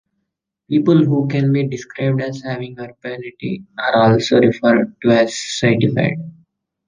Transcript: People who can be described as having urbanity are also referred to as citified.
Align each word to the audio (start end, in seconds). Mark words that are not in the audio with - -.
People 0.67 1.05
who 1.05 1.27
can 1.27 1.53
be 1.53 1.67
described 1.67 2.21
as 2.23 2.41
having 2.41 2.79
urbanity 2.79 3.63
are 3.77 3.95
also 3.97 4.39
referred 4.39 4.95
to 5.03 5.09
as 5.09 5.35
citified. 5.37 6.17